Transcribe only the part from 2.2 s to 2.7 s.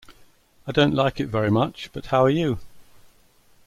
are you?